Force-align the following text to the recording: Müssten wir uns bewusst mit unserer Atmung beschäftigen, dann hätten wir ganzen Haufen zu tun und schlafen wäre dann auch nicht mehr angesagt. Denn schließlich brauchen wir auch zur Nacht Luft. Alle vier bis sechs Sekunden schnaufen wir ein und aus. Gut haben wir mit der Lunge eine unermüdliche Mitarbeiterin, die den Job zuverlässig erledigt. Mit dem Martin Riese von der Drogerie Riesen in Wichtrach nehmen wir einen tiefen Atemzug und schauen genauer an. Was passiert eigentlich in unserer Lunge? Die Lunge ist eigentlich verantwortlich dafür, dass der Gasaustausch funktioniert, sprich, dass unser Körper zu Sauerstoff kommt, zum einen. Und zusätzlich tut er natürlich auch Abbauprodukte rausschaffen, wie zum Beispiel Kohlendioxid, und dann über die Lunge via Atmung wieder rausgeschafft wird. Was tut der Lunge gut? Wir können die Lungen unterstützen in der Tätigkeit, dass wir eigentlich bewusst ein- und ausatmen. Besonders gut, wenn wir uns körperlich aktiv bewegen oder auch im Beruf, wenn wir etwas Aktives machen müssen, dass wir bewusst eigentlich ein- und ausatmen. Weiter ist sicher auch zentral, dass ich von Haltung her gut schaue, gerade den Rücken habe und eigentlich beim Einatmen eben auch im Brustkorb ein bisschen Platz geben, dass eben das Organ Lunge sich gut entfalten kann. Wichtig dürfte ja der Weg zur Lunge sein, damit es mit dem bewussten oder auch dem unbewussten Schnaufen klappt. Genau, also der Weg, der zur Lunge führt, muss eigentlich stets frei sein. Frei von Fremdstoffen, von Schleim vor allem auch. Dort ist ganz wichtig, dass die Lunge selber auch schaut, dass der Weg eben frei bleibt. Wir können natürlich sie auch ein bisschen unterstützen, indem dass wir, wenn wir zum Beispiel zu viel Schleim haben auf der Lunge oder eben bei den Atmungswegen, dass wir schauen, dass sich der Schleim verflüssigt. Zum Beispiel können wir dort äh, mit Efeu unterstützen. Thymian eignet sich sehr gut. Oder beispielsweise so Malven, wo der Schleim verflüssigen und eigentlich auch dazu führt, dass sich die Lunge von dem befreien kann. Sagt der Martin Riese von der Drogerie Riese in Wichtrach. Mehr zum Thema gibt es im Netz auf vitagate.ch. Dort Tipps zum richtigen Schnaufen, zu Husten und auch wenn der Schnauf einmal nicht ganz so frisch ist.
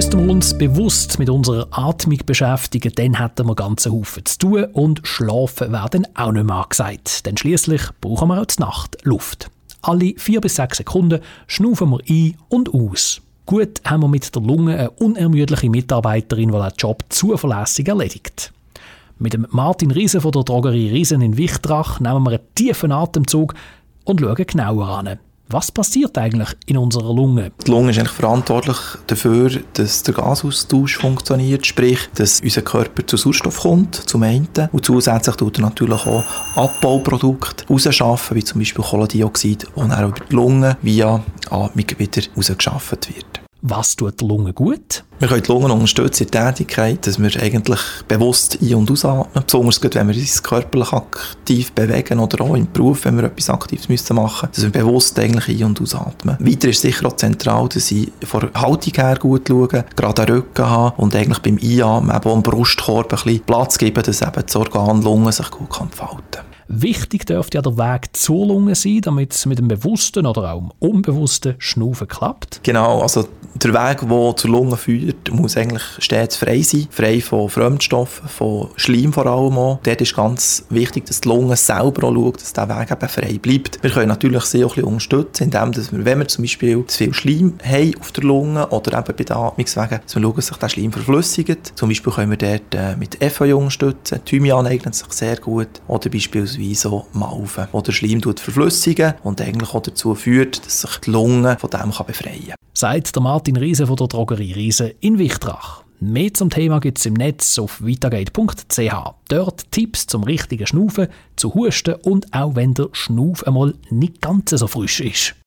Müssten 0.00 0.26
wir 0.26 0.32
uns 0.32 0.56
bewusst 0.56 1.18
mit 1.18 1.28
unserer 1.28 1.68
Atmung 1.72 2.16
beschäftigen, 2.24 2.90
dann 2.94 3.18
hätten 3.18 3.46
wir 3.46 3.54
ganzen 3.54 3.92
Haufen 3.92 4.24
zu 4.24 4.38
tun 4.38 4.64
und 4.72 5.02
schlafen 5.04 5.72
wäre 5.72 5.90
dann 5.90 6.06
auch 6.14 6.32
nicht 6.32 6.46
mehr 6.46 6.56
angesagt. 6.56 7.26
Denn 7.26 7.36
schließlich 7.36 7.82
brauchen 8.00 8.28
wir 8.28 8.40
auch 8.40 8.46
zur 8.46 8.64
Nacht 8.64 8.96
Luft. 9.02 9.50
Alle 9.82 10.14
vier 10.16 10.40
bis 10.40 10.54
sechs 10.54 10.78
Sekunden 10.78 11.20
schnaufen 11.48 11.90
wir 11.90 12.00
ein 12.08 12.34
und 12.48 12.72
aus. 12.72 13.20
Gut 13.44 13.82
haben 13.84 14.00
wir 14.00 14.08
mit 14.08 14.34
der 14.34 14.40
Lunge 14.40 14.78
eine 14.78 14.90
unermüdliche 14.92 15.68
Mitarbeiterin, 15.68 16.50
die 16.50 16.58
den 16.58 16.72
Job 16.78 17.04
zuverlässig 17.10 17.86
erledigt. 17.86 18.54
Mit 19.18 19.34
dem 19.34 19.46
Martin 19.50 19.90
Riese 19.90 20.22
von 20.22 20.32
der 20.32 20.44
Drogerie 20.44 20.88
Riesen 20.88 21.20
in 21.20 21.36
Wichtrach 21.36 22.00
nehmen 22.00 22.24
wir 22.24 22.30
einen 22.30 22.54
tiefen 22.54 22.90
Atemzug 22.90 23.52
und 24.04 24.22
schauen 24.22 24.46
genauer 24.46 24.88
an. 24.88 25.18
Was 25.52 25.72
passiert 25.72 26.16
eigentlich 26.16 26.50
in 26.66 26.76
unserer 26.76 27.12
Lunge? 27.12 27.50
Die 27.66 27.70
Lunge 27.72 27.90
ist 27.90 27.98
eigentlich 27.98 28.12
verantwortlich 28.12 28.76
dafür, 29.08 29.50
dass 29.74 30.04
der 30.04 30.14
Gasaustausch 30.14 30.96
funktioniert, 30.98 31.66
sprich, 31.66 31.98
dass 32.14 32.40
unser 32.40 32.62
Körper 32.62 33.04
zu 33.04 33.16
Sauerstoff 33.16 33.58
kommt, 33.58 33.96
zum 33.96 34.22
einen. 34.22 34.46
Und 34.70 34.84
zusätzlich 34.84 35.34
tut 35.34 35.58
er 35.58 35.62
natürlich 35.62 36.06
auch 36.06 36.22
Abbauprodukte 36.54 37.64
rausschaffen, 37.68 38.36
wie 38.36 38.44
zum 38.44 38.60
Beispiel 38.60 38.84
Kohlendioxid, 38.84 39.66
und 39.74 39.88
dann 39.88 40.10
über 40.10 40.20
die 40.20 40.34
Lunge 40.36 40.76
via 40.82 41.20
Atmung 41.50 41.86
wieder 41.98 42.22
rausgeschafft 42.36 43.08
wird. 43.08 43.49
Was 43.62 43.94
tut 43.94 44.20
der 44.20 44.28
Lunge 44.28 44.52
gut? 44.54 45.04
Wir 45.18 45.28
können 45.28 45.42
die 45.42 45.52
Lungen 45.52 45.70
unterstützen 45.70 46.24
in 46.24 46.30
der 46.30 46.54
Tätigkeit, 46.54 47.06
dass 47.06 47.18
wir 47.18 47.42
eigentlich 47.42 47.80
bewusst 48.08 48.58
ein- 48.62 48.74
und 48.74 48.90
ausatmen. 48.90 49.44
Besonders 49.44 49.78
gut, 49.78 49.94
wenn 49.94 50.08
wir 50.08 50.14
uns 50.14 50.42
körperlich 50.42 50.92
aktiv 50.94 51.72
bewegen 51.72 52.20
oder 52.20 52.42
auch 52.42 52.54
im 52.54 52.72
Beruf, 52.72 53.04
wenn 53.04 53.18
wir 53.18 53.24
etwas 53.24 53.50
Aktives 53.50 53.88
machen 53.88 54.48
müssen, 54.48 54.48
dass 54.54 54.62
wir 54.62 54.70
bewusst 54.70 55.18
eigentlich 55.18 55.60
ein- 55.60 55.64
und 55.66 55.80
ausatmen. 55.80 56.36
Weiter 56.40 56.68
ist 56.68 56.80
sicher 56.80 57.06
auch 57.06 57.16
zentral, 57.16 57.68
dass 57.68 57.90
ich 57.90 58.10
von 58.22 58.48
Haltung 58.54 58.94
her 58.94 59.16
gut 59.20 59.48
schaue, 59.48 59.68
gerade 59.68 60.24
den 60.24 60.34
Rücken 60.36 60.64
habe 60.64 61.00
und 61.02 61.14
eigentlich 61.14 61.40
beim 61.40 61.58
Einatmen 61.62 62.16
eben 62.16 62.30
auch 62.30 62.36
im 62.36 62.42
Brustkorb 62.42 63.12
ein 63.12 63.18
bisschen 63.22 63.40
Platz 63.40 63.76
geben, 63.76 64.02
dass 64.02 64.22
eben 64.22 64.42
das 64.46 64.56
Organ 64.56 65.02
Lunge 65.02 65.32
sich 65.32 65.50
gut 65.50 65.78
entfalten 65.78 66.22
kann. 66.30 66.49
Wichtig 66.72 67.26
dürfte 67.26 67.58
ja 67.58 67.62
der 67.62 67.76
Weg 67.76 68.16
zur 68.16 68.46
Lunge 68.46 68.76
sein, 68.76 69.00
damit 69.02 69.32
es 69.32 69.44
mit 69.44 69.58
dem 69.58 69.66
bewussten 69.66 70.24
oder 70.24 70.52
auch 70.52 70.60
dem 70.60 70.70
unbewussten 70.78 71.56
Schnaufen 71.58 72.06
klappt. 72.06 72.60
Genau, 72.62 73.00
also 73.00 73.26
der 73.56 73.74
Weg, 73.74 74.08
der 74.08 74.36
zur 74.36 74.50
Lunge 74.50 74.76
führt, 74.76 75.32
muss 75.32 75.56
eigentlich 75.56 75.82
stets 75.98 76.36
frei 76.36 76.62
sein. 76.62 76.86
Frei 76.90 77.20
von 77.20 77.48
Fremdstoffen, 77.48 78.28
von 78.28 78.68
Schleim 78.76 79.12
vor 79.12 79.26
allem 79.26 79.58
auch. 79.58 79.80
Dort 79.82 80.00
ist 80.00 80.14
ganz 80.14 80.64
wichtig, 80.70 81.06
dass 81.06 81.20
die 81.20 81.28
Lunge 81.28 81.56
selber 81.56 82.06
auch 82.06 82.14
schaut, 82.14 82.40
dass 82.40 82.52
der 82.52 82.68
Weg 82.68 82.90
eben 82.92 83.08
frei 83.08 83.38
bleibt. 83.42 83.82
Wir 83.82 83.90
können 83.90 84.08
natürlich 84.08 84.44
sie 84.44 84.64
auch 84.64 84.70
ein 84.70 84.74
bisschen 84.76 84.84
unterstützen, 84.84 85.44
indem 85.44 85.72
dass 85.72 85.90
wir, 85.90 86.04
wenn 86.04 86.20
wir 86.20 86.28
zum 86.28 86.44
Beispiel 86.44 86.86
zu 86.86 86.98
viel 86.98 87.12
Schleim 87.12 87.54
haben 87.64 87.94
auf 87.98 88.12
der 88.12 88.22
Lunge 88.22 88.68
oder 88.68 88.96
eben 88.96 89.16
bei 89.16 89.24
den 89.24 89.36
Atmungswegen, 89.36 90.00
dass 90.04 90.14
wir 90.14 90.22
schauen, 90.22 90.36
dass 90.36 90.46
sich 90.46 90.56
der 90.56 90.68
Schleim 90.68 90.92
verflüssigt. 90.92 91.72
Zum 91.74 91.88
Beispiel 91.88 92.12
können 92.12 92.30
wir 92.30 92.38
dort 92.38 92.74
äh, 92.74 92.96
mit 92.96 93.20
Efeu 93.20 93.56
unterstützen. 93.56 94.20
Thymian 94.24 94.68
eignet 94.68 94.94
sich 94.94 95.10
sehr 95.12 95.36
gut. 95.36 95.68
Oder 95.88 96.08
beispielsweise 96.08 96.59
so 96.74 97.06
Malven, 97.12 97.68
wo 97.72 97.80
der 97.80 97.92
Schleim 97.92 98.20
verflüssigen 98.22 99.14
und 99.22 99.40
eigentlich 99.40 99.74
auch 99.74 99.82
dazu 99.82 100.14
führt, 100.14 100.64
dass 100.64 100.82
sich 100.82 100.96
die 100.98 101.10
Lunge 101.10 101.56
von 101.58 101.70
dem 101.70 101.90
befreien 102.06 102.46
kann. 102.46 102.56
Sagt 102.74 103.14
der 103.14 103.22
Martin 103.22 103.56
Riese 103.56 103.86
von 103.86 103.96
der 103.96 104.06
Drogerie 104.06 104.52
Riese 104.52 104.94
in 105.00 105.18
Wichtrach. 105.18 105.82
Mehr 106.02 106.32
zum 106.32 106.48
Thema 106.48 106.80
gibt 106.80 106.98
es 106.98 107.04
im 107.04 107.12
Netz 107.12 107.58
auf 107.58 107.84
vitagate.ch. 107.84 108.94
Dort 109.28 109.70
Tipps 109.70 110.06
zum 110.06 110.22
richtigen 110.22 110.66
Schnaufen, 110.66 111.08
zu 111.36 111.52
Husten 111.52 111.94
und 111.96 112.32
auch 112.32 112.56
wenn 112.56 112.72
der 112.72 112.88
Schnauf 112.92 113.46
einmal 113.46 113.74
nicht 113.90 114.22
ganz 114.22 114.48
so 114.50 114.66
frisch 114.66 115.00
ist. 115.00 115.34